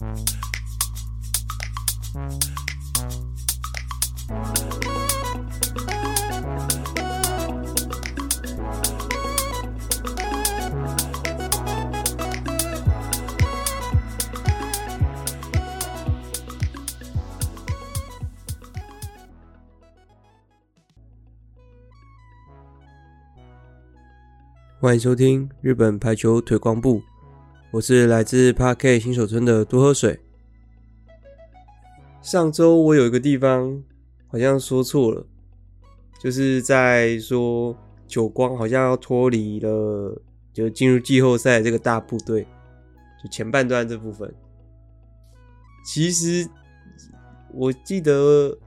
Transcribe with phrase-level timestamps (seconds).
[0.00, 0.08] 欢
[24.94, 27.02] 迎收听日本排球推广部，
[27.72, 30.18] 我是来自 Park 新手村的多喝水。
[32.20, 33.80] 上周我有一个地方
[34.26, 35.24] 好像说错了，
[36.20, 37.76] 就是在说
[38.08, 40.20] 久光好像要脱离了，
[40.52, 42.42] 就进入季后赛这个大部队，
[43.22, 44.34] 就前半段这部分。
[45.84, 46.48] 其实
[47.54, 48.58] 我记得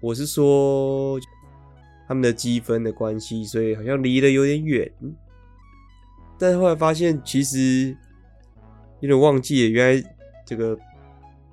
[0.00, 1.18] 我是说。
[2.06, 4.92] 他们的积分的关系，所以好像离得有点远。
[6.38, 7.96] 但后来发现，其实
[9.04, 10.74] 有点忘记，原来这个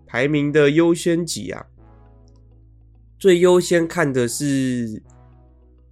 [0.07, 1.65] 排名的优先级啊，
[3.19, 5.03] 最优先看的是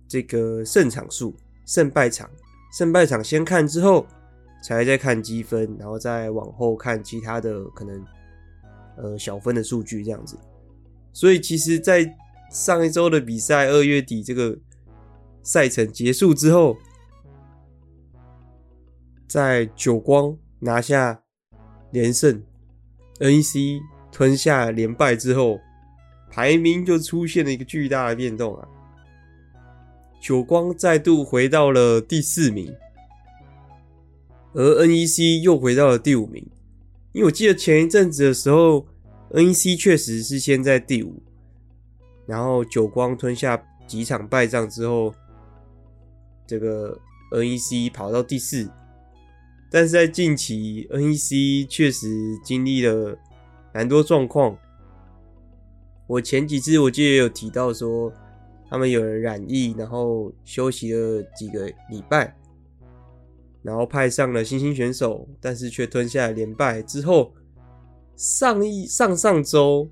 [0.07, 1.35] 这个胜场数、
[1.66, 2.29] 胜败场、
[2.71, 4.07] 胜败场先看之后，
[4.63, 8.05] 才再看积分，然后再往后看其他的可能
[8.95, 10.39] 呃小分的数据这样子。
[11.11, 12.09] 所以其实，在
[12.49, 14.57] 上一周的比赛，二月底这个
[15.44, 16.77] 赛程结束之后，
[19.27, 21.21] 在久光拿下
[21.91, 22.43] 连胜
[23.19, 23.79] ，NEC
[24.11, 25.59] 吞下连败之后，
[26.29, 28.67] 排名就出现了一个巨大的变动啊！
[30.21, 32.75] 久光再度回到了第四名，
[34.53, 36.45] 而 NEC 又回到了第五名。
[37.13, 38.85] 因为我记得前一阵子的时候
[39.31, 41.23] ，NEC 确实是先在第五。
[42.27, 45.13] 然后久光吞下几场败仗之后，
[46.45, 46.99] 这个
[47.31, 48.69] NEC 跑到第四，
[49.70, 52.08] 但是在近期 NEC 确实
[52.44, 53.17] 经历了
[53.73, 54.58] 蛮多状况。
[56.08, 58.12] 我前几次我记得有提到说，
[58.67, 62.35] 他们有人染疫，然后休息了几个礼拜，
[63.62, 67.34] 然后派上了新兴选手，但是却吞下了连败之后，
[68.16, 69.88] 上一上上周。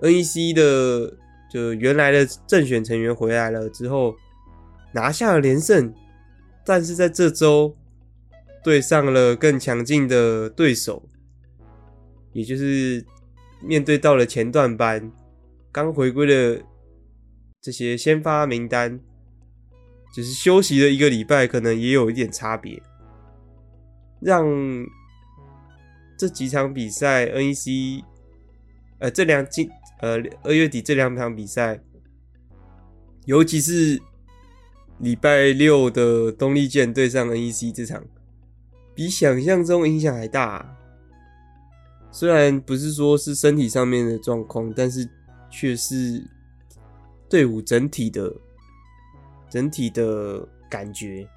[0.00, 1.16] NEC 的
[1.50, 4.14] 就原来的正选成员回来了之后，
[4.92, 5.92] 拿下了连胜，
[6.64, 7.74] 但是在这周
[8.62, 11.08] 对上了更强劲的对手，
[12.32, 13.04] 也就是
[13.62, 15.10] 面对到了前段班
[15.72, 16.62] 刚回归的
[17.60, 19.00] 这些先发名单，
[20.14, 22.82] 只是休息了一个礼拜，可能也有一点差别，
[24.20, 24.46] 让
[26.16, 28.02] 这几场比赛 NEC
[28.98, 29.70] 呃这两季。
[30.00, 31.82] 呃，二月底这两场比赛，
[33.24, 34.00] 尤其是
[35.00, 38.04] 礼拜六的东丽箭对上 NEC 这场，
[38.98, 40.76] 比想象中影响还大。
[42.10, 45.08] 虽然不是说是身体上面的状况，但是
[45.48, 46.20] 却是
[47.28, 48.34] 队伍整体的
[49.48, 51.28] 整体的感觉，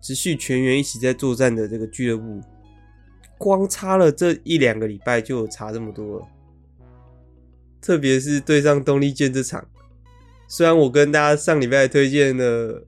[0.00, 2.40] 持续全员一起在作战的这个俱乐部，
[3.36, 6.26] 光差了这一两个礼拜就有差这么多了。
[7.82, 9.62] 特别是对上东丽健这场，
[10.48, 12.82] 虽然我跟大家上礼拜推荐的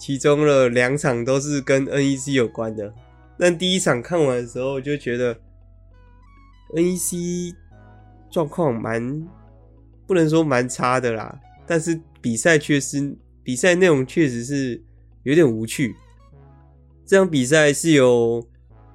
[0.00, 2.92] 其中的两场都是跟 NEC 有关的，
[3.38, 5.38] 但第一场看完的时候就觉得
[6.74, 7.54] NEC
[8.30, 9.28] 状况蛮
[10.06, 14.82] 不能说蛮差的啦，但是比赛确实比赛内容确实是
[15.24, 15.94] 有点无趣。
[17.04, 18.42] 这场比赛是由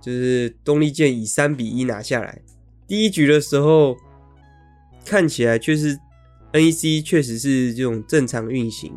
[0.01, 2.41] 就是东丽健以三比一拿下来，
[2.87, 3.95] 第一局的时候。
[5.07, 5.95] 看起来确实
[6.51, 8.91] ，NEC 确实是这种正常运行。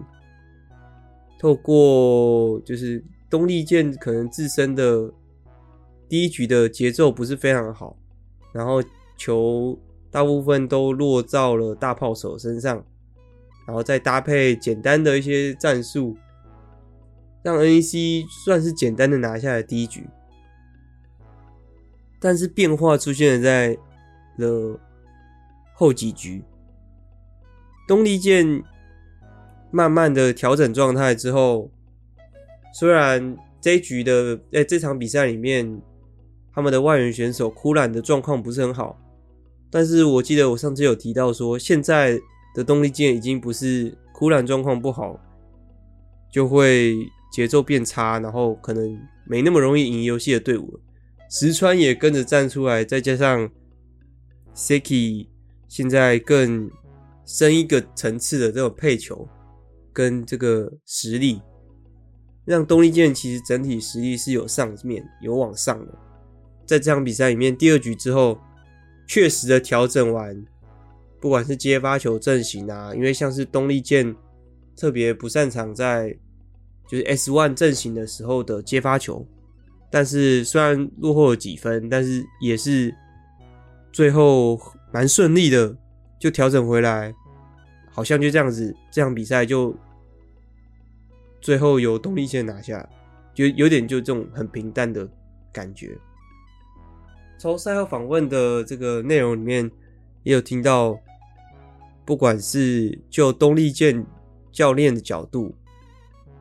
[1.38, 5.12] 透过就是东丽健可能自身的
[6.08, 7.96] 第一局的节奏不是非常好，
[8.52, 8.82] 然后
[9.16, 9.78] 球
[10.10, 12.84] 大部分都落到了大炮手身上，
[13.66, 16.16] 然后再搭配简单的一些战术，
[17.42, 20.08] 让 NEC 算是简单的拿下了第一局。
[22.20, 23.78] 但是变化出现了在
[24.36, 24.80] 了。
[25.80, 26.42] 后几局，
[27.86, 28.64] 东丽健
[29.70, 31.70] 慢慢的调整状态之后，
[32.74, 35.80] 虽然这一局的在、这场比赛里面，
[36.52, 38.98] 他们的外援选手枯兰的状况不是很好，
[39.70, 42.18] 但是我记得我上次有提到说，现在
[42.54, 45.18] 的动力舰已经不是枯兰状况不好，
[46.32, 46.96] 就会
[47.32, 50.80] 节奏变差，然后可能没那么容易赢游戏的队伍。
[51.30, 53.50] 石川也跟着站出来，再加上
[54.54, 55.26] Siki。
[55.68, 56.70] 现在更
[57.26, 59.28] 深一个层次的这种配球
[59.98, 61.42] 跟这个实力，
[62.44, 65.92] 让东丽健其实整体实力是有上面有往上的。
[66.64, 68.38] 在这场比赛里面，第二局之后，
[69.08, 70.46] 确实的调整完，
[71.20, 74.14] 不管是接发球阵型啊，因为像是东丽健
[74.76, 76.16] 特别不擅长在
[76.86, 79.26] 就是 S one 阵型的时候的接发球，
[79.90, 82.94] 但是虽然落后了几分，但是也是
[83.90, 84.60] 最后
[84.92, 85.76] 蛮顺利的
[86.20, 87.12] 就调整回来，
[87.90, 89.74] 好像就这样子，这场比赛就
[91.40, 92.88] 最后由东丽健拿下，
[93.34, 95.08] 就有点就这种很平淡的
[95.52, 95.96] 感觉。
[97.38, 99.70] 从赛后访问的这个内容里面，
[100.24, 100.98] 也有听到，
[102.04, 104.04] 不管是就东丽健
[104.50, 105.54] 教练的角度，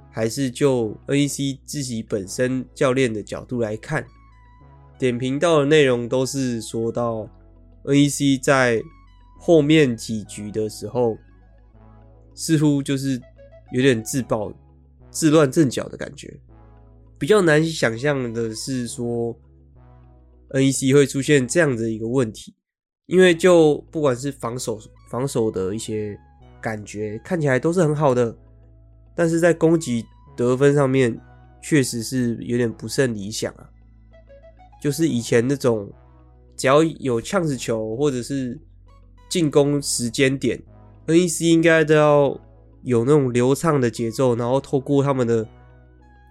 [0.09, 4.03] 还是就 NEC 自己本身教练的角度来看，
[4.97, 7.29] 点评到的内容都是说到
[7.83, 8.81] NEC 在
[9.37, 11.15] 后面几局的时候，
[12.33, 13.21] 似乎就是
[13.71, 14.51] 有点自爆、
[15.09, 16.39] 自乱阵脚的感觉。
[17.17, 19.37] 比较难以想象的是说。
[20.49, 22.55] NEC 会出现这样的一个问题，
[23.05, 26.17] 因为就不管是防守防守的一些
[26.61, 28.33] 感觉看起来都是很好的，
[29.13, 30.05] 但是在攻击
[30.37, 31.19] 得分上面
[31.61, 33.69] 确实是有点不甚理想啊。
[34.81, 35.91] 就是以前那种
[36.55, 38.57] 只要有呛子球或者是
[39.29, 40.57] 进攻时间点
[41.07, 42.39] ，NEC 应该都要
[42.87, 45.45] 有那种流畅的节奏，然后透过他们的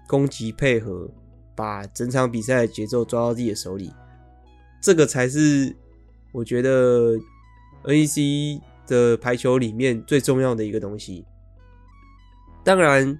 [0.09, 1.07] 攻击配合，
[1.55, 3.93] 把整场比赛的节奏抓到自己的手里。
[4.81, 5.77] 这个才是
[6.33, 7.15] 我觉得
[7.85, 11.27] NEC 的排球里面最重要的一个东西。
[12.65, 13.19] 当然，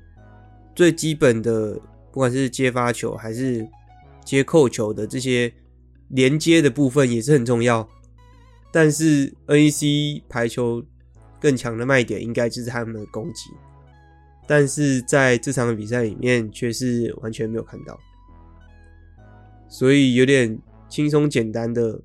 [0.75, 1.75] 最基本的
[2.11, 3.69] 不管是接发球还是
[4.25, 5.53] 接扣球的这些
[6.09, 7.87] 连接的部分也是很重要。
[8.73, 10.83] 但是 NEC 排球
[11.47, 13.51] 更强的卖点应该就是他们的攻击，
[14.47, 17.99] 但是在这场比赛里面却是完全没有看到，
[19.69, 20.59] 所以有点。
[20.89, 22.01] 轻松简单的，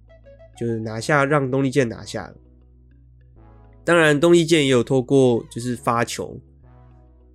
[0.59, 2.35] 就是拿下，让东丽健拿下了。
[3.85, 6.41] 当然，东丽健也有透过就是发球，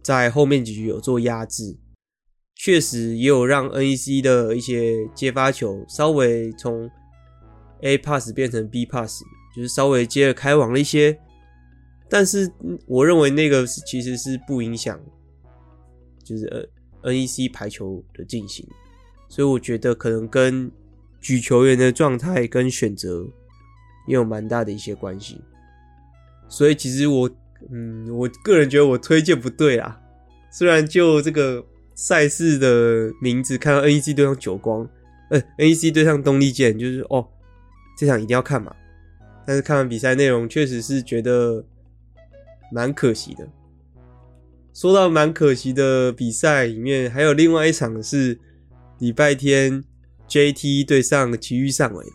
[0.03, 1.79] 在后面几局有做压制，
[2.57, 6.91] 确实也有让 NEC 的一些接发球稍微从
[7.83, 9.23] A pass 变成 B pass，
[9.55, 11.17] 就是稍微接了开网了一些。
[12.09, 12.51] 但是
[12.87, 15.01] 我认为那个是其实是不影响，
[16.25, 16.47] 就是
[17.03, 18.67] 呃 NEC 排球的进行，
[19.29, 20.71] 所以我觉得可能跟。
[21.19, 23.27] 举球员的状态跟选择
[24.07, 25.41] 也有蛮大的一些关系，
[26.49, 27.29] 所以其实我，
[27.73, 30.01] 嗯，我个人觉得我推荐不对啦。
[30.53, 31.65] 虽然就这个
[31.97, 34.89] 赛事的名字看到 NEC 对上久光，
[35.31, 37.27] 呃，NEC 对上东丽健，就是哦，
[37.99, 38.73] 这场一定要看嘛。
[39.45, 41.65] 但是看完比赛内容，确实是觉得
[42.73, 43.49] 蛮可惜的。
[44.73, 48.39] 说到蛮可惜的比赛里面，还有另外一场是
[48.99, 49.85] 礼拜天。
[50.29, 52.11] JT 对上埼玉上尾的，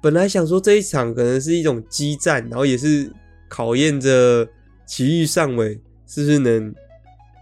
[0.00, 3.12] 本来想说这一场可能是一种激战，然后也是
[3.50, 4.48] 考验着
[4.86, 6.74] 埼玉上尾是不是能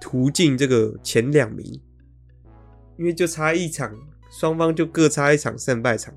[0.01, 1.81] 突进这个前两名，
[2.99, 3.97] 因为就差一场，
[4.29, 6.13] 双方就各差一场胜败场。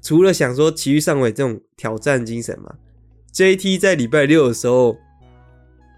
[0.00, 2.72] 除了想说埼玉上尾这种挑战精神嘛
[3.32, 4.96] ，JT 在礼拜六的时候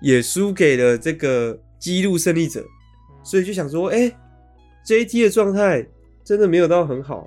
[0.00, 2.64] 也输给了这个纪录胜利者，
[3.22, 4.10] 所以就想说，哎、
[4.86, 5.86] JT 的状态
[6.24, 7.26] 真的没有到很好，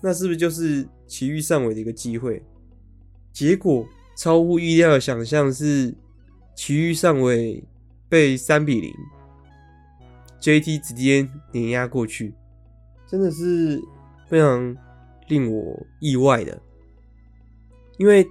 [0.00, 2.42] 那是不是就是奇遇上尾的一个机会？
[3.32, 5.94] 结果超乎意料的想象是，
[6.56, 7.62] 奇遇上尾
[8.08, 8.92] 被三比零
[10.40, 12.34] ，JT 直接碾压过去，
[13.06, 13.80] 真的是
[14.26, 14.76] 非常
[15.28, 16.60] 令我意外的。
[17.98, 18.26] 因为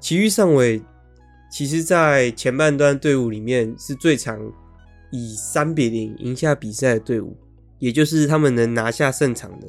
[0.00, 0.82] 奇遇上尾
[1.50, 4.40] 其实，在前半段队伍里面是最常
[5.10, 7.36] 以三比零赢下比赛的队伍。
[7.78, 9.68] 也就是他们能拿下胜场的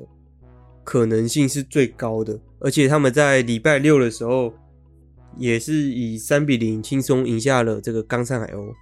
[0.83, 4.51] 可能性是最高的，而且他们在礼拜六的时候
[5.37, 8.73] 也是以三比零轻松赢下了这个冈山海鸥，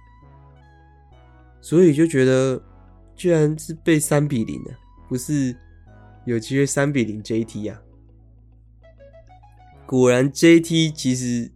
[1.60, 2.58] 所以就觉得
[3.14, 4.70] 居然是被三比零的，
[5.10, 5.54] 不是
[6.24, 7.78] 有机会三比零 JT 啊？
[9.88, 11.50] 果然 JT 其实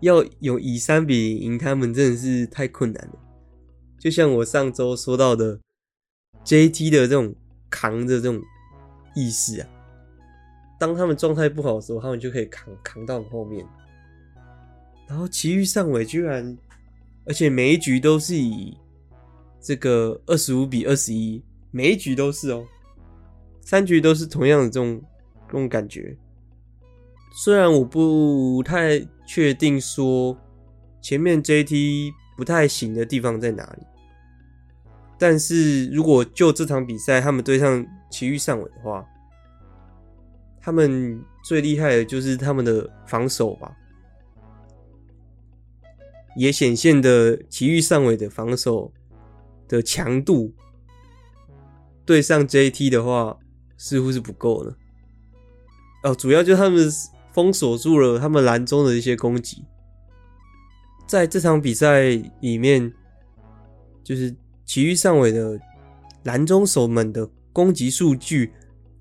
[0.00, 3.14] 要有以三比零赢他们真的是太困难了，
[4.00, 5.60] 就像我上周说到的。
[6.44, 7.34] JT 的这种
[7.70, 8.40] 扛的这种
[9.14, 9.68] 意识啊，
[10.78, 13.64] 当他们状态不好的时候，他们就可以扛扛到后面。
[15.08, 16.56] 然后其余上尾居然，
[17.24, 18.76] 而且每一局都是以
[19.60, 22.64] 这个二十五比二十一，每一局都是哦，
[23.60, 25.02] 三局都是同样的这种
[25.46, 26.16] 这种感觉。
[27.38, 30.34] 虽然我不太确定说
[31.02, 33.82] 前面 JT 不太行的地方在哪里。
[35.18, 39.06] 但是如果就这场比赛，他们对上埼玉上尾的话，
[40.62, 43.76] 他们最厉害的就是他们的防守吧，
[46.36, 48.90] 也显现的埼玉上尾的防守
[49.68, 50.54] 的强度，
[52.06, 53.38] 对上 JT 的话
[53.76, 54.74] 似乎是不够的。
[56.02, 56.90] 哦，主要就是他们
[57.36, 59.62] 封锁住了他们蓝中的一些攻击，
[61.06, 62.08] 在这场比赛
[62.40, 62.90] 里面，
[64.02, 65.60] 就是埼玉上尾的
[66.24, 68.54] 蓝中手们的攻击数据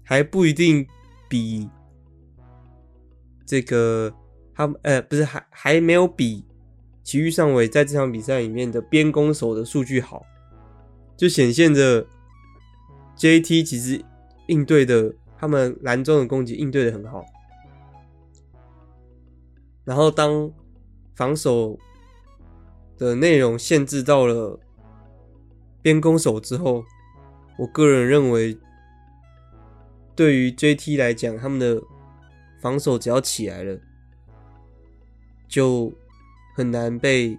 [0.04, 0.86] 还不一定
[1.30, 1.70] 比
[3.46, 4.14] 这个
[4.54, 6.44] 他们呃不是还还没有比
[7.06, 10.26] 埼玉上尾在这场比赛里面的边攻手的数据好，
[11.16, 12.06] 就显现着
[13.18, 14.04] JT 其实
[14.48, 15.16] 应对的。
[15.38, 17.24] 他们蓝中的攻击应对的很好，
[19.86, 20.52] 然后当
[21.14, 21.80] 防守
[22.98, 24.60] 的内容限制到了
[25.82, 26.84] 边攻手之后，
[27.58, 28.58] 我个人认为，
[30.16, 31.82] 对于 JT 来讲，他们的
[32.60, 33.80] 防守只要起来了，
[35.48, 35.94] 就
[36.56, 37.38] 很难被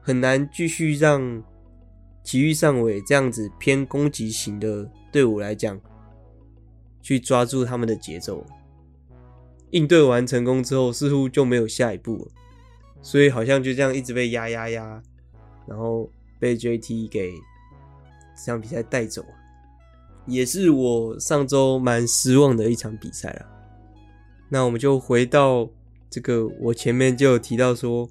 [0.00, 1.42] 很难继续让
[2.22, 5.78] 埼玉上尾这样子偏攻击型的队伍来讲。
[7.02, 8.44] 去抓住他们的节奏，
[9.70, 12.28] 应对完成功之后，似乎就没有下一步了，
[13.02, 15.02] 所以好像就这样一直被压压压，
[15.66, 17.32] 然后被 JT 给
[18.36, 19.24] 这场比赛带走，
[20.26, 23.46] 也是我上周蛮失望的一场比赛了。
[24.48, 25.70] 那我们就回到
[26.08, 28.08] 这个，我前面就有提到说，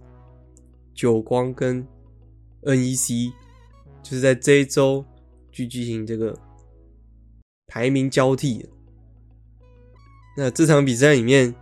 [0.93, 1.85] 久光跟
[2.61, 3.33] NEC
[4.01, 5.03] 就是在这一周
[5.51, 6.33] 去进行这个
[7.67, 8.69] 排名交替的。
[10.41, 11.53] 那这场比赛里面，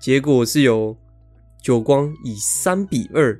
[0.00, 0.96] 结果是由
[1.60, 3.38] 久光以三比二，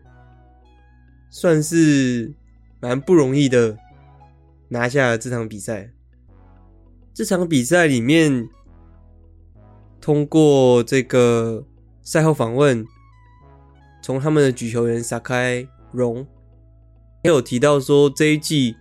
[1.31, 2.35] 算是
[2.79, 3.79] 蛮不容易的
[4.69, 5.91] 拿下了这场比赛。
[7.15, 8.51] 这场比赛里面，
[9.99, 11.65] 通过这个
[12.03, 12.87] 赛后访问，
[14.03, 16.27] 从他们的举球员撒开荣
[17.23, 18.77] 也有提到说，这一季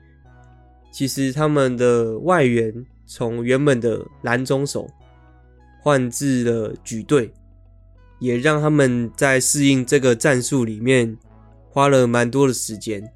[0.92, 4.90] 其实他们的外援从原本的蓝中手。
[5.88, 7.32] 换置了举队，
[8.20, 11.18] 也让他们在适应这个战术里面
[11.70, 13.10] 花了蛮多的时间。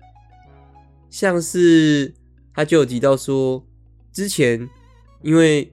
[1.09, 2.13] 像是
[2.53, 3.61] 他就有提到说，
[4.13, 4.69] 之前
[5.21, 5.69] 因为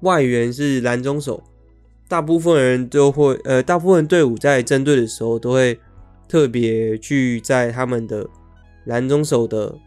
[0.00, 1.44] 外援是蓝中手，
[2.08, 5.78] 大部分人都会，呃，大部分队伍在针对的时候都会
[6.26, 8.26] 特别去在他们的
[8.86, 9.78] 蓝中手的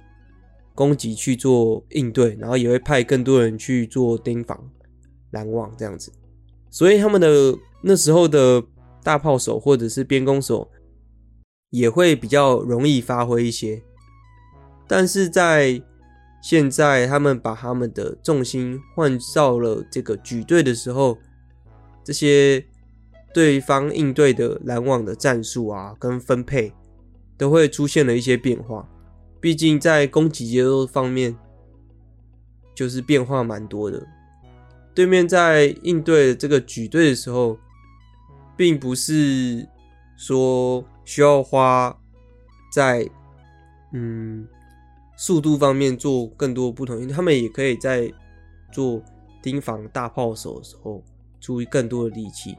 [0.75, 4.69] 攻击去做应对，然后也会派更多人去做盯防
[5.31, 6.11] 拦网这样子。
[6.69, 8.63] 所以他们的那时候的
[9.03, 10.69] 大炮手或者是边攻手
[11.69, 13.81] 也会比较容易发挥一些，
[14.87, 15.81] 但是在
[16.41, 21.17] 现在他们把他们的重心换到了这个举队的时候，
[22.03, 22.63] 这些
[23.33, 26.73] 对方应对的拦网的战术啊跟分配
[27.37, 28.87] 都会出现了一些变化，
[29.41, 31.35] 毕竟在攻击节奏方面
[32.73, 34.05] 就是变化蛮多的。
[34.97, 37.55] 对面在应对这个举队的时候，
[38.55, 39.69] 并不是
[40.15, 41.95] 说需要花
[42.73, 43.07] 在
[43.93, 44.47] 嗯
[45.15, 48.11] 速度方面做更多不同，因为他们也可以在
[48.73, 48.99] 做
[49.39, 51.03] 盯防大炮手的时候
[51.39, 52.57] 注意更多的力气。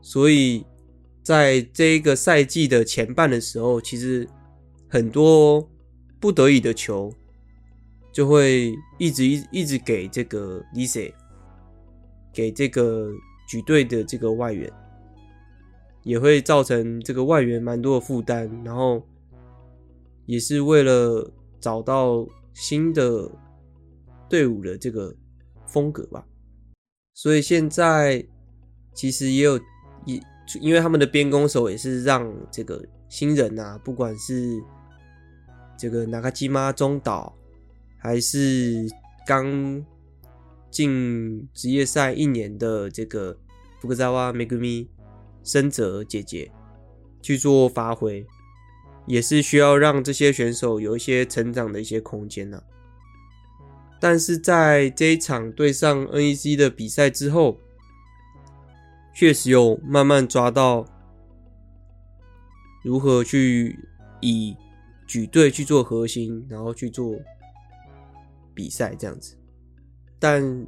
[0.00, 0.64] 所以
[1.22, 4.26] 在这个赛季的前半的时候，其实
[4.88, 5.68] 很多
[6.18, 7.12] 不得已的球
[8.10, 11.12] 就会一直一一直给这个 Lisa。
[12.34, 13.08] 给这个
[13.48, 14.70] 举队的这个外援，
[16.02, 19.00] 也会造成这个外援蛮多的负担，然后
[20.26, 23.30] 也是为了找到新的
[24.28, 25.14] 队伍的这个
[25.66, 26.26] 风格吧。
[27.14, 28.26] 所以现在
[28.92, 29.56] 其实也有
[30.04, 30.20] 也，
[30.60, 34.60] 因为他们的边攻手也是让这个新人啊，不管是
[35.78, 37.32] 这个那卡基妈中岛，
[37.96, 38.86] 还是
[39.24, 39.86] 刚。
[40.74, 43.38] 进职业赛一年的这个
[43.80, 44.90] 福克萨瓦梅格米
[45.44, 46.50] 深泽姐姐
[47.22, 48.26] 去做发挥，
[49.06, 52.64] 也是需要让这些选手有一些成长的一些空间呢、啊。
[54.00, 57.56] 但是在这一场对上 NEC 的比赛之后，
[59.14, 60.84] 确实有慢慢抓到
[62.82, 63.78] 如何去
[64.20, 64.56] 以
[65.06, 67.14] 举队去做核心，然后去做
[68.52, 69.36] 比赛这样子。
[70.24, 70.66] 但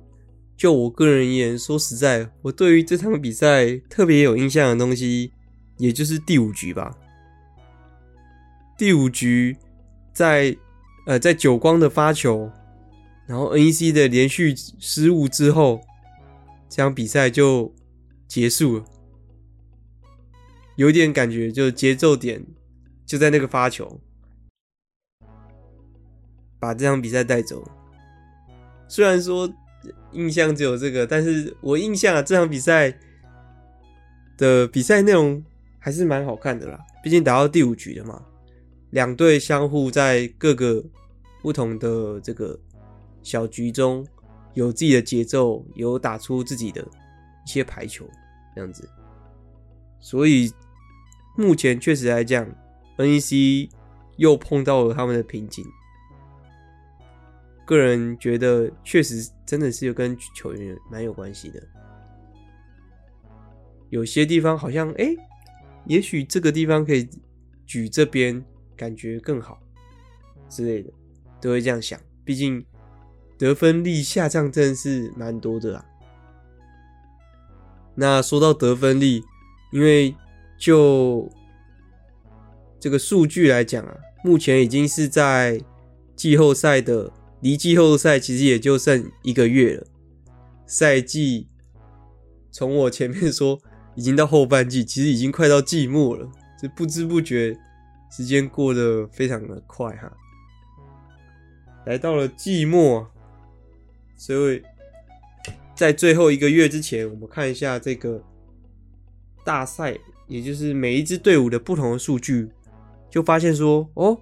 [0.55, 5.33] 就我个人而言，说实在，我对于这场比赛特别有印象的东西，
[5.79, 6.95] 也就是第五局吧。
[8.77, 9.57] 第五局
[10.13, 10.55] 在
[11.07, 12.53] 呃在久光的发球，
[13.27, 15.81] 然后 NEC 的连续失误之后，
[16.69, 17.75] 这场比赛就
[18.29, 18.85] 结束了。
[20.77, 22.45] 有点感觉，就节奏点
[23.07, 24.03] 就在那个发球，
[26.59, 27.67] 把这场比赛带走。
[28.89, 29.49] 虽然说
[30.13, 32.97] 印象只有这个，但是我印象啊，这场比赛
[34.37, 35.45] 的比赛内容
[35.79, 36.79] 还是蛮好看的啦。
[37.03, 38.23] 毕竟打到第五局了嘛，
[38.91, 40.85] 两队相互在各个
[41.43, 42.59] 不同的这个
[43.23, 44.07] 小局中
[44.55, 48.09] 有自己的节奏，有打出自己的一些排球
[48.55, 48.89] 这样子，
[50.01, 50.53] 所以。
[51.39, 52.49] 目前确实来讲
[52.97, 53.69] ，NEC
[54.17, 55.63] 又碰到了他们的瓶颈。
[57.67, 61.63] 个人觉得，确实真的是有跟球员蛮有关系的。
[63.91, 65.15] 有些地方好像，哎、
[65.85, 67.09] 也许这个地方可以
[67.67, 68.43] 举这边，
[68.77, 69.61] 感觉更好
[70.49, 70.91] 之类的，
[71.41, 72.01] 都会这样想。
[72.25, 72.65] 毕竟
[73.37, 75.85] 得分力下降真的是蛮多的啊。
[77.95, 79.25] 那说到得分力，
[79.73, 80.15] 因为
[80.57, 81.29] 就
[82.79, 85.61] 这个数据来讲啊，目前已经是在
[86.15, 89.87] 季后赛的，离季后赛其实也就剩一个月了。
[90.67, 91.49] 赛季
[92.51, 93.59] 从我前面说
[93.95, 96.31] 已经到后半季，其实已经快到季末了。
[96.61, 97.57] 这不知不觉
[98.11, 100.13] 时间过得非常的快哈，
[101.87, 103.09] 来到了季末，
[104.17, 104.63] 所以
[105.75, 108.23] 在最后一个月之前，我们看一下这个
[109.45, 109.99] 大赛。
[110.29, 112.49] 也就是每一支队伍的不同的数据，
[113.09, 114.21] 就发现说，哦，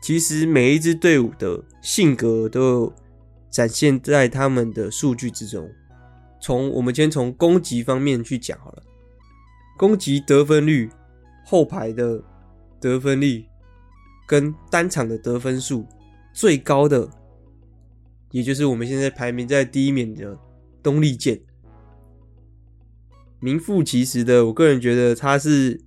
[0.00, 2.92] 其实每一支队伍的性格都
[3.50, 5.68] 展现在他们的数据之中。
[6.40, 8.82] 从我们先从攻击方面去讲好了，
[9.76, 10.88] 攻击得分率、
[11.44, 12.22] 后排的
[12.80, 13.44] 得分率
[14.26, 15.84] 跟单场的得分数
[16.32, 17.10] 最高的，
[18.30, 20.38] 也就是我们现在排名在第一名的
[20.80, 21.40] 东丽健。
[23.40, 25.80] 名副其实的，我个人觉得他是，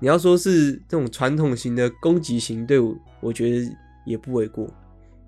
[0.00, 3.76] 你要说是这种传统型的攻击型队伍，我觉得
[4.06, 4.68] 也不为过。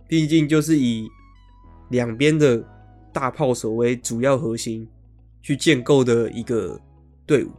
[0.09, 1.09] 毕竟就是以
[1.90, 2.64] 两边的
[3.12, 4.88] 大炮手为主要核心
[5.42, 6.81] 去建构的一个
[7.26, 7.50] 队伍，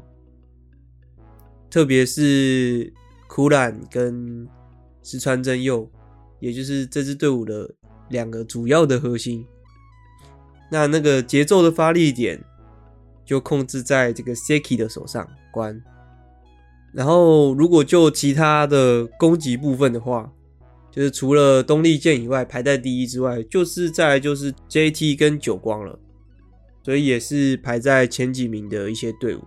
[1.70, 2.91] 特别是
[3.28, 4.48] 苦兰跟
[5.04, 5.89] 石川真佑，
[6.39, 7.74] 也就是这支队伍的
[8.10, 9.46] 两个主要的核心。
[10.72, 12.44] 那那个节奏的发力点。
[13.24, 15.82] 就控制在这个 Seki 的手上关，
[16.94, 20.32] 然后如果就其他的攻击部分的话，
[20.92, 25.98] 就是除了东丽剑以外排在第一之外，就是再来就是 JT 跟久光了，
[26.84, 29.42] 所以也是排在前几名的一些队伍。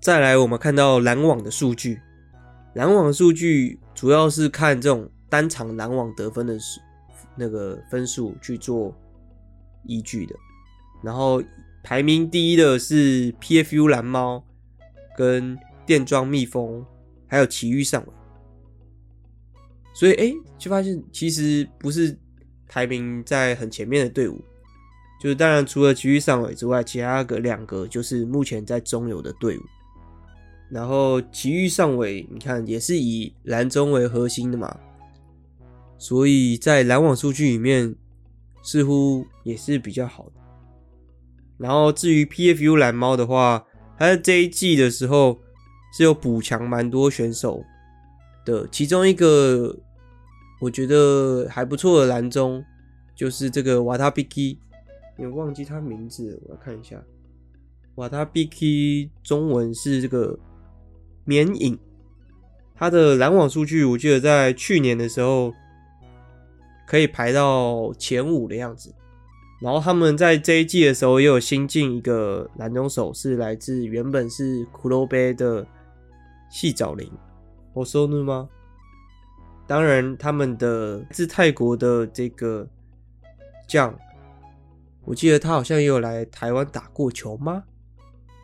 [0.00, 2.00] 再来，我们看到篮网的数据，
[2.74, 6.80] 篮网数据主要是看这种单场篮网得分的数
[7.34, 8.94] 那个分数去做
[9.84, 10.36] 依据的。
[11.02, 11.42] 然后
[11.82, 14.44] 排名第一的是 PFU 蓝猫
[15.16, 16.84] 跟电装蜜蜂，
[17.26, 18.12] 还有奇遇上尾。
[19.94, 22.16] 所以哎，就发现其实不是
[22.68, 24.40] 排名在很前面的队伍，
[25.20, 29.62] 就是当然除了奇遇上尾之外，其他个两个就是目前在中游的队伍。
[30.70, 34.78] 然后奇遇上尾，你看也是以蓝中为核心的嘛，
[35.96, 37.96] 所以在拦网数据里面
[38.62, 40.32] 似乎也是比较好的。
[41.58, 43.66] 然后至于 PFU 蓝猫的话，
[43.98, 45.38] 它在这一季的时候
[45.96, 47.62] 是有补强蛮多选手
[48.44, 49.76] 的，其中一个
[50.60, 52.64] 我觉得还不错的蓝中
[53.14, 54.58] 就是这个瓦塔比基，
[55.18, 57.02] 也忘记他名字，我来看一下。
[57.96, 60.38] 瓦塔比基中文是这个
[61.24, 61.76] 绵影，
[62.76, 65.52] 他的拦网数据我记得在去年的时候
[66.86, 68.94] 可以排到前五的样子。
[69.60, 75.66] 然后他们在这一季的时候也有新进一个拦中手，是来自原本是骷髅杯的
[76.48, 77.10] 细藻林，
[77.72, 78.48] 我说对吗？
[79.66, 82.64] 当然，他们的自泰国的这个
[83.66, 83.92] 将，
[85.04, 87.64] 我记得他好像也有来台湾打过球吗？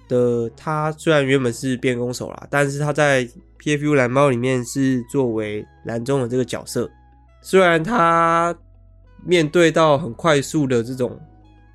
[0.08, 3.24] 的他虽然原本是边攻手啦，但是他在
[3.60, 6.90] PFU 蓝猫里面是作为拦中的这个角色，
[7.40, 8.52] 虽然他。
[9.22, 11.20] 面对到很快速的这种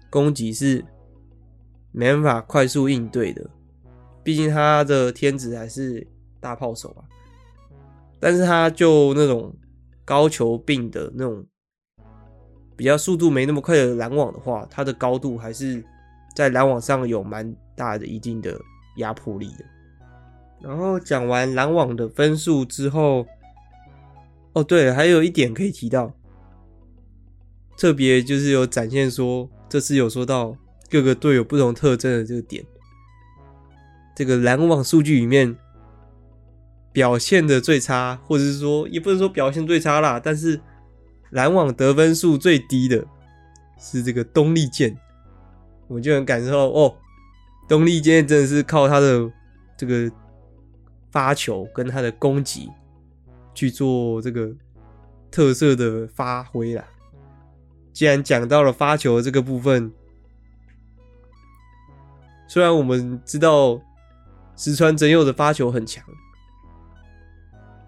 [0.10, 0.84] 攻击是
[1.92, 3.50] 没办法快速应对的，
[4.24, 6.06] 毕竟他的天职还是
[6.40, 7.06] 大炮手啊。
[8.20, 9.56] 但是他就那种
[10.04, 11.46] 高球并的那种
[12.76, 15.84] 比较速度没那么快的拦网的话，他的高度还是
[16.36, 18.60] 在拦网上有蛮大的一定的
[18.98, 19.66] 压迫力的。
[20.62, 23.26] 然后讲完拦网的分数之后，
[24.54, 26.14] 哦对了，还有一点可以提到。
[27.80, 30.54] 特别就是有展现说，这次有说到
[30.90, 32.62] 各个队有不同特征的这个点。
[34.14, 35.56] 这个篮网数据里面
[36.92, 40.60] 表现的最差，或者是说也不能说表现最差啦，但是
[41.30, 43.08] 篮网得分数最低的
[43.80, 44.98] 是这个东丽健，
[45.88, 46.94] 我就能感受到哦，
[47.70, 49.32] 东丽健真的是靠他的
[49.78, 50.12] 这个
[51.12, 52.70] 发球跟他的攻击
[53.54, 54.54] 去做这个
[55.32, 56.84] 特色的发挥啦。
[58.00, 59.92] 既然讲到了发球这个部分，
[62.48, 63.82] 虽然我们知道
[64.56, 66.02] 石川真佑的发球很强，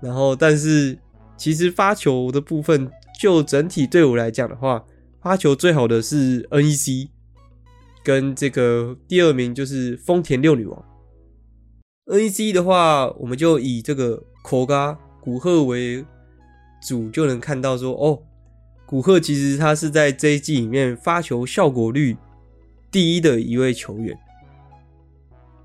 [0.02, 1.00] 然后但是
[1.38, 4.84] 其实发球的部分，就整体队伍来讲的话，
[5.22, 7.08] 发球最好的是 NEC，
[8.04, 10.86] 跟这个第二名就是丰田六女王。
[12.08, 16.06] NEC 的话，我们就以这个口嘎古贺为
[16.86, 18.22] 主，就能看到说哦。
[18.92, 22.18] 古贺其实他是在这一季里面发球效果率
[22.92, 24.20] 第一的一位球员，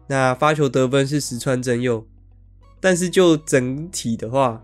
[0.06, 2.06] 那发球得分是石川真佑，
[2.78, 4.62] 但是就整体的话，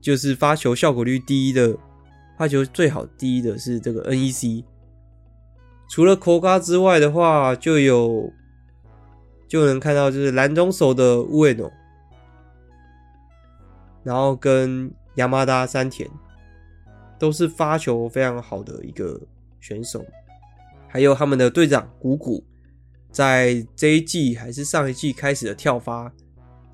[0.00, 1.76] 就是发球效果率第一的，
[2.38, 4.62] 发球最好第一的是这个 NEC，
[5.88, 8.32] 除了 Koga 之外的话，就有
[9.48, 11.72] 就能看到就是蓝中手的 Ueno，
[14.04, 16.08] 然后跟 Yamada 山田。
[17.20, 19.20] 都是发球非常好的一个
[19.60, 20.02] 选手，
[20.88, 22.42] 还有他们的队长谷谷，
[23.12, 26.10] 在这一季还是上一季开始的跳发，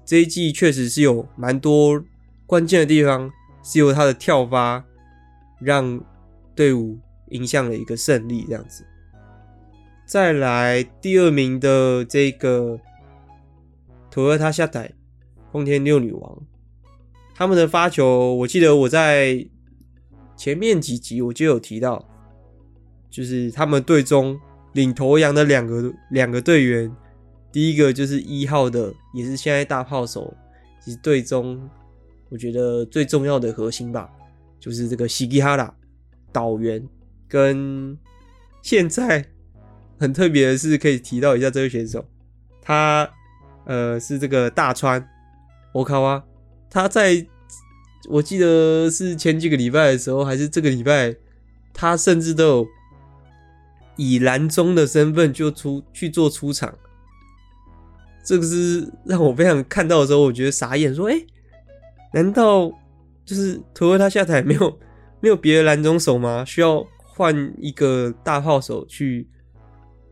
[0.04, 2.00] 这一季确实是有蛮多
[2.46, 3.28] 关键的地方，
[3.64, 4.84] 是由他的跳发
[5.58, 6.00] 让
[6.54, 6.96] 队伍
[7.30, 8.86] 赢下了一个胜利这样子。
[10.06, 12.78] 再来第二名的这个
[14.08, 14.92] 托尔塔夏台
[15.50, 16.38] 丰田六女王，
[17.34, 19.48] 他们的发球，我记得我在。
[20.36, 22.06] 前面几集我就有提到，
[23.10, 24.38] 就是他们队中
[24.74, 26.94] 领头羊的两个两个队员，
[27.50, 30.32] 第一个就是一号的，也是现在大炮手，
[30.84, 31.68] 其实队中
[32.28, 34.10] 我觉得最重要的核心吧，
[34.60, 35.74] 就是这个西吉哈拉
[36.30, 36.86] 导员，
[37.26, 37.96] 跟
[38.60, 39.24] 现在
[39.98, 42.04] 很特别的是可以提到一下这位选手，
[42.60, 43.08] 他
[43.64, 45.02] 呃是这个大川
[45.72, 46.22] 我靠啊，
[46.68, 47.26] 他在。
[48.08, 51.16] 我记得是前几个礼拜的时候，还是这个礼拜，
[51.74, 52.66] 他甚至都有
[53.96, 56.72] 以蓝中的身份就出去做出场，
[58.24, 61.20] 这个是让我非常看到的时候，我觉得傻眼，说：“哎、
[62.12, 62.70] 难道
[63.24, 64.78] 就是托尔他下台没有
[65.20, 66.44] 没有别的蓝中手吗？
[66.44, 69.26] 需要换一个大炮手去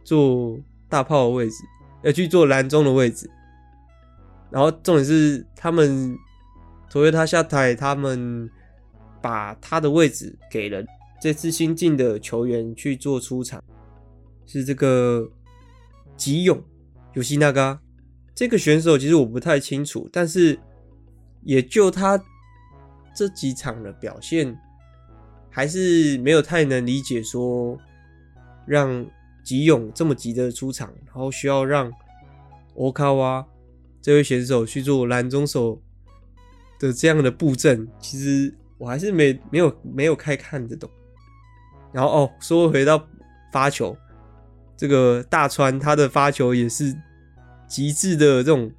[0.03, 1.57] 做大炮的位置，
[2.03, 3.31] 要去做蓝中的位置？
[4.51, 6.19] 然后重点是他们。”
[6.95, 8.49] 所以他下台，他们
[9.21, 10.81] 把他的位置给了
[11.21, 13.61] 这次新进的球员去做出场，
[14.47, 15.29] 是这个
[16.17, 16.63] 吉永
[17.15, 17.81] 尤西那嘎
[18.33, 20.57] 这个选手，其实我不太清楚，但是
[21.43, 22.17] 也就他
[23.13, 24.57] 这几场的表现，
[25.51, 27.77] 还是没有太能理解说
[28.69, 29.05] 让
[29.43, 31.93] 吉永这么急的出场，然后需要让
[32.77, 33.45] 欧卡哇
[34.01, 35.83] 这位选手去做蓝中手。
[36.85, 40.89] 的这样的布阵，其实我还是没没有没有开看得懂。
[41.91, 43.03] 然后哦，说回到
[43.51, 43.97] 发球，
[44.77, 46.95] 这个大川他的发球也是
[47.67, 48.71] 极致的这种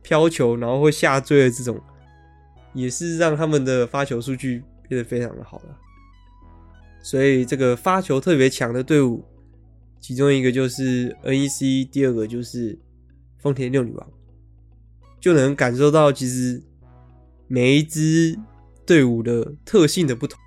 [0.00, 1.78] 飘球，然后会下坠的这种，
[2.72, 5.76] 也是让他们的发球数据变得非常的好了。
[7.02, 9.22] 所以这个发球特别强的队伍，
[10.00, 12.78] 其中一个就是 NEC，第二个就是
[13.36, 14.08] 丰田六女王，
[15.20, 16.62] 就能感受到其实。
[17.48, 18.38] 每一支
[18.86, 20.38] 队伍的特性的不同，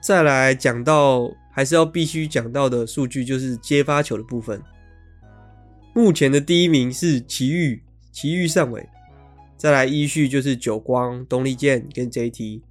[0.00, 4.62] 再来讲到还是要必须讲到的数据，就是接发球的部分。
[5.92, 8.88] 目前的第一名是埼玉，埼玉上尾，
[9.56, 12.62] 再来依序就是久光、东丽健跟 JT，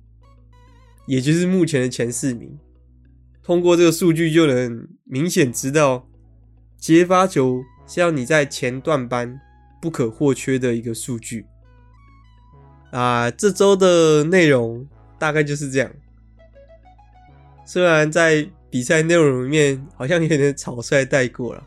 [1.06, 2.58] 也就是目前的前四名。
[3.43, 6.08] 通过这个数据就能明显知道，
[6.77, 9.39] 接发球是要你在前段班
[9.82, 11.45] 不可或缺的一个数据。
[12.91, 14.88] 啊，这周的内容
[15.19, 15.91] 大概就是这样。
[17.65, 21.63] 虽然在比赛内容里面好像有点草率带过了，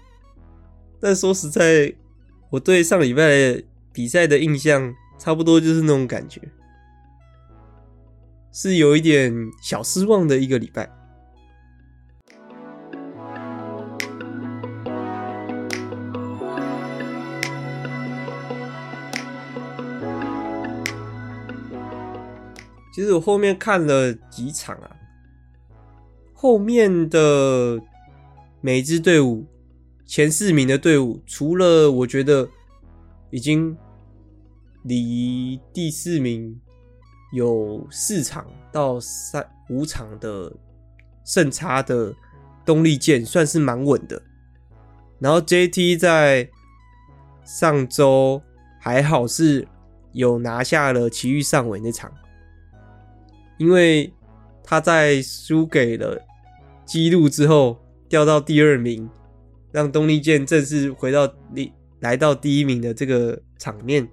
[1.00, 1.92] 但说实在，
[2.48, 6.40] 我对上礼拜比赛的印象差不多就是那种感觉，
[8.52, 10.90] 是有一点小失望的一个礼拜。
[23.00, 24.90] 其实我后面看了几场啊，
[26.34, 27.80] 后面的
[28.60, 29.46] 每支队伍
[30.04, 32.46] 前四名的队伍，除了我觉得
[33.30, 33.74] 已经
[34.82, 36.60] 离第四名
[37.32, 40.52] 有四场到三五场的
[41.24, 42.14] 胜差的
[42.66, 44.22] 东丽箭算是蛮稳的，
[45.18, 46.50] 然后 JT 在
[47.46, 48.42] 上周
[48.78, 49.66] 还好是
[50.12, 52.12] 有拿下了奇遇上尾那场，
[53.60, 54.10] 因为
[54.64, 56.18] 他在输给了
[56.86, 59.06] 姬路之后掉到第二名，
[59.70, 61.70] 让东丽健正式回到第
[62.00, 64.08] 来到第一名的这个场面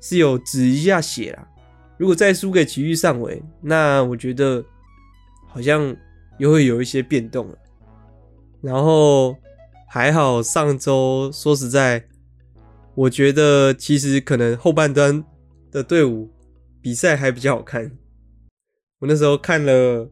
[0.00, 1.48] 是有止一下血啦。
[1.96, 4.64] 如果再输给埼玉上尾，那我觉得
[5.46, 5.96] 好像
[6.38, 7.56] 又会有一些变动了。
[8.60, 9.36] 然后
[9.88, 12.04] 还好上周说实在，
[12.96, 15.24] 我觉得其实可能后半段
[15.70, 16.28] 的队伍
[16.82, 17.88] 比赛还比较好看。
[19.00, 20.08] 我那时候看了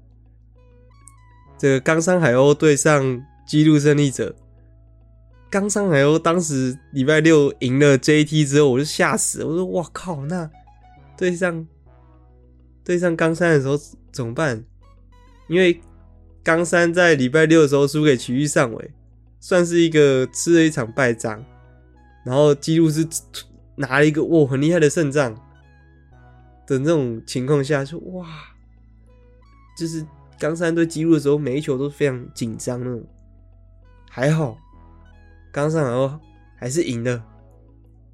[1.59, 4.35] 这个冈山海鸥对上姬路胜利者，
[5.51, 10.51] 冈山海鸥当时礼拜六赢了 JT 之后，我就吓死了，我说哇靠，那
[11.16, 11.66] 对上。
[12.85, 13.77] 对上冈山的时候
[14.12, 14.64] 怎么办？
[15.49, 15.81] 因为
[16.44, 18.94] 冈山在礼拜六的时候输给埼玉上尾，
[19.40, 21.44] 算是一个吃了一场败仗。
[22.25, 23.05] 然后记录是
[23.75, 25.35] 拿了一个哇很厉害的胜仗
[26.64, 28.25] 的那种情况下，说哇，
[29.77, 30.05] 就是
[30.39, 33.05] 冈山队记录的时候，每一球都是非常紧张那种。
[34.11, 34.57] 还好
[35.53, 36.19] 冈山然后
[36.57, 37.25] 还是赢了，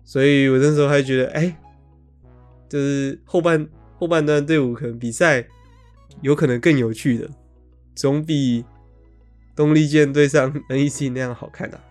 [0.05, 1.57] 所以我那时候还觉得哎、
[2.69, 3.69] 就是后半。
[3.95, 5.47] 后半段队伍可能比赛
[6.23, 7.31] 有可能更有趣的，
[7.95, 8.65] 总比
[9.55, 11.85] 东丽箭对上 NEC 那样好看的、啊。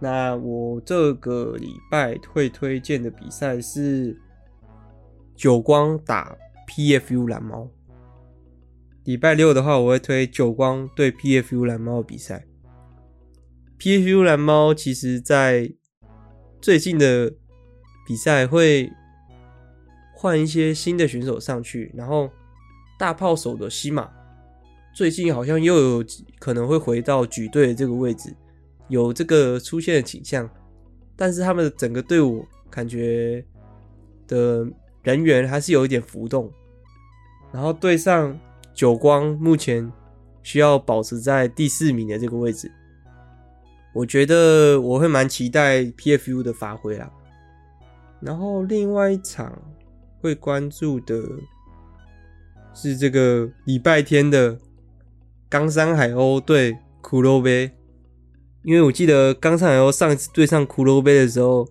[0.00, 4.20] 那我这个礼拜会推荐的比赛是
[5.36, 6.36] 久光打
[6.66, 7.70] PFU 蓝猫。
[9.06, 12.44] 礼拜六的话，我会推久光对 PFU 蓝猫的比赛。
[13.78, 15.72] PFU 蓝猫其实在
[16.60, 17.32] 最近的
[18.06, 18.92] 比赛会。
[20.18, 22.30] 换一些新的选手上去，然后
[22.98, 24.10] 大炮手的西马
[24.94, 26.04] 最近好像又有
[26.38, 28.34] 可能会回到举队的这个位置，
[28.88, 30.48] 有这个出现的倾向。
[31.16, 33.44] 但是他们的整个队伍感觉
[34.26, 34.66] 的
[35.02, 36.50] 人员还是有一点浮动。
[37.52, 38.36] 然后对上
[38.76, 39.92] 久光，目前
[40.44, 42.70] 需要保持在第四名的这个位置，
[43.92, 47.10] 我觉得我会蛮期待 PFU 的发挥啦。
[48.20, 49.60] 然后另外一场。
[50.22, 51.22] 会关注的
[52.74, 54.58] 是这个礼拜天的
[55.48, 57.70] 冈山海鸥对骷髅杯，
[58.64, 61.68] 因为我记得冈山海鸥上一次对上骷髅杯的时候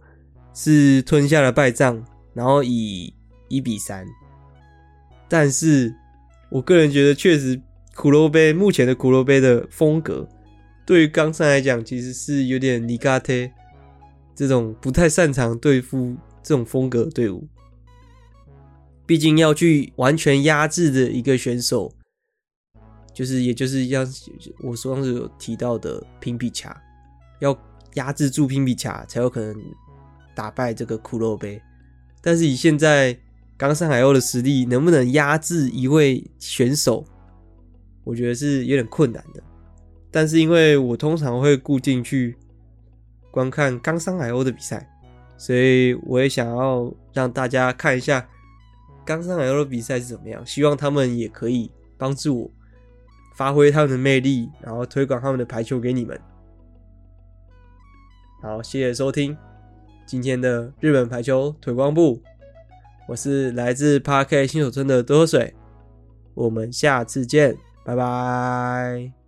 [0.54, 2.02] 是吞下了败仗，
[2.34, 3.14] 然后以
[3.50, 4.08] 一比三。
[5.28, 5.94] 但是
[6.56, 7.58] 我个人觉得，确实
[7.94, 10.26] 骷髅杯目前的骷髅杯的风格，
[10.86, 13.34] 对于冈山来讲，其实是有点尼加特
[14.34, 17.46] 这种不太擅长对付这种风格的队伍。
[19.06, 21.94] 毕竟要去完全压制的一个选手，
[23.14, 24.08] 就是也就是像
[24.64, 26.82] 我上次有提到的拼比卡，
[27.42, 27.54] 要
[27.96, 29.54] 压制住拼比卡才有可能
[30.34, 31.62] 打败这个骷髅杯。
[32.22, 33.20] 但是以现在
[33.58, 37.06] 冈山海鸥的实力，能不能压制一位选手，
[38.04, 39.42] 我觉得是有点困难的。
[40.12, 42.38] 但是因为我通常会固定去
[43.32, 44.90] 观看冈山海鸥的比赛，
[45.38, 48.28] 所以我也想要让大家看一下。
[49.06, 50.44] 冈山海鸥的比赛是怎么样？
[50.46, 52.52] 希望他们也可以帮助我
[53.36, 56.20] 发挥他们的魅力，然后推广他们的排球给你们。
[58.42, 59.38] 好，谢谢收听
[60.08, 62.20] 今天的日本排球推广部，
[63.08, 65.54] 我是来自 Park 新手村的多水，
[66.34, 69.25] 我们下次见，拜拜。